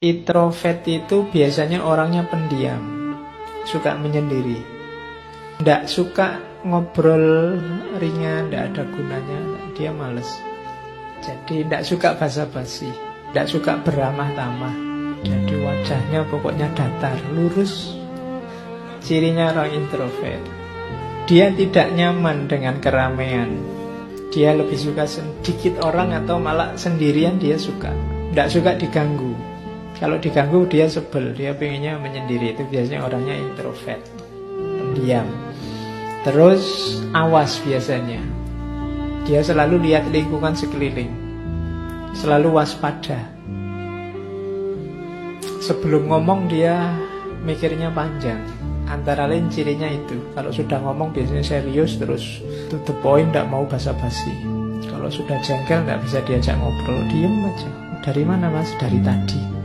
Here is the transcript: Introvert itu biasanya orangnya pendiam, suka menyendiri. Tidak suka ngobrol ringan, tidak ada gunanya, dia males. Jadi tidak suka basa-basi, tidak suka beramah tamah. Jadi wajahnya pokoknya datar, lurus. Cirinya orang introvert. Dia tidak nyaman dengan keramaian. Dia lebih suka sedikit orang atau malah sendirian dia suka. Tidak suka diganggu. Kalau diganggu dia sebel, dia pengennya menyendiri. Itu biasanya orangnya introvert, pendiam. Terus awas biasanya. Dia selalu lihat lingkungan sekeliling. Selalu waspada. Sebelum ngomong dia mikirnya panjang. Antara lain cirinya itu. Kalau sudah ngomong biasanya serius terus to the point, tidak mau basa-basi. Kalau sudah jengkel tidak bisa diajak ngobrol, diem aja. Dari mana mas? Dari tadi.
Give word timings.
Introvert 0.00 0.80
itu 0.88 1.28
biasanya 1.28 1.84
orangnya 1.84 2.24
pendiam, 2.24 2.80
suka 3.68 3.92
menyendiri. 4.00 4.56
Tidak 5.60 5.84
suka 5.92 6.40
ngobrol 6.64 7.60
ringan, 8.00 8.48
tidak 8.48 8.72
ada 8.72 8.82
gunanya, 8.96 9.40
dia 9.76 9.92
males. 9.92 10.24
Jadi 11.20 11.68
tidak 11.68 11.84
suka 11.84 12.16
basa-basi, 12.16 12.88
tidak 13.28 13.52
suka 13.52 13.76
beramah 13.84 14.32
tamah. 14.32 14.72
Jadi 15.20 15.60
wajahnya 15.60 16.24
pokoknya 16.32 16.72
datar, 16.72 17.20
lurus. 17.36 17.92
Cirinya 19.04 19.52
orang 19.52 19.84
introvert. 19.84 20.40
Dia 21.28 21.52
tidak 21.52 21.92
nyaman 21.92 22.48
dengan 22.48 22.80
keramaian. 22.80 23.52
Dia 24.32 24.56
lebih 24.56 24.80
suka 24.80 25.04
sedikit 25.04 25.84
orang 25.84 26.16
atau 26.16 26.40
malah 26.40 26.72
sendirian 26.80 27.36
dia 27.36 27.60
suka. 27.60 27.92
Tidak 28.32 28.48
suka 28.48 28.80
diganggu. 28.80 29.49
Kalau 30.00 30.16
diganggu 30.16 30.64
dia 30.64 30.88
sebel, 30.88 31.36
dia 31.36 31.52
pengennya 31.52 32.00
menyendiri. 32.00 32.56
Itu 32.56 32.64
biasanya 32.72 33.04
orangnya 33.04 33.36
introvert, 33.36 34.00
pendiam. 34.56 35.28
Terus 36.24 36.96
awas 37.12 37.60
biasanya. 37.60 38.24
Dia 39.28 39.44
selalu 39.44 39.92
lihat 39.92 40.08
lingkungan 40.08 40.56
sekeliling. 40.56 41.12
Selalu 42.16 42.48
waspada. 42.56 43.28
Sebelum 45.60 46.08
ngomong 46.08 46.48
dia 46.48 46.96
mikirnya 47.44 47.92
panjang. 47.92 48.40
Antara 48.88 49.28
lain 49.28 49.52
cirinya 49.52 49.86
itu. 49.86 50.16
Kalau 50.32 50.48
sudah 50.48 50.80
ngomong 50.80 51.12
biasanya 51.12 51.44
serius 51.44 52.00
terus 52.00 52.40
to 52.72 52.80
the 52.88 52.96
point, 53.04 53.36
tidak 53.36 53.52
mau 53.52 53.68
basa-basi. 53.68 54.32
Kalau 54.88 55.12
sudah 55.12 55.36
jengkel 55.44 55.84
tidak 55.84 56.00
bisa 56.08 56.18
diajak 56.24 56.56
ngobrol, 56.56 57.04
diem 57.12 57.44
aja. 57.44 57.70
Dari 58.00 58.24
mana 58.24 58.48
mas? 58.48 58.72
Dari 58.80 58.96
tadi. 59.04 59.59